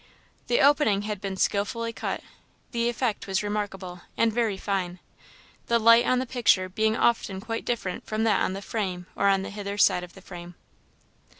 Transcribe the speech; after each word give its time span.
The 0.47 0.61
opening 0.61 1.03
had 1.03 1.21
been 1.21 1.37
skilfully 1.37 1.93
cut; 1.93 2.21
the 2.71 2.89
effect 2.89 3.27
was 3.27 3.43
remarkable, 3.43 4.01
and 4.17 4.33
very 4.33 4.57
fine; 4.57 4.97
the 5.67 5.77
light 5.77 6.07
on 6.07 6.17
the 6.17 6.25
picture 6.25 6.67
being 6.67 6.97
often 6.97 7.39
quite 7.39 7.65
different 7.65 8.07
from 8.07 8.23
that 8.23 8.41
on 8.41 8.53
the 8.53 8.63
frame 8.63 9.05
or 9.15 9.27
on 9.27 9.43
the 9.43 9.51
hither 9.51 9.77
side 9.77 10.03
of 10.03 10.15
the 10.15 10.21
frame. 10.23 10.55